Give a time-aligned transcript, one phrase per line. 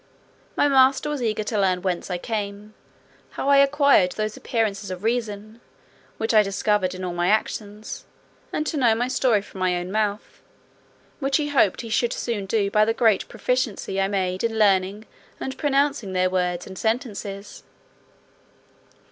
[0.57, 2.73] My master was eager to learn "whence I came;
[3.37, 5.61] how I acquired those appearances of reason,
[6.17, 8.05] which I discovered in all my actions;
[8.51, 10.41] and to know my story from my own mouth,
[11.19, 15.05] which he hoped he should soon do by the great proficiency I made in learning
[15.39, 17.61] and pronouncing their words and sentences."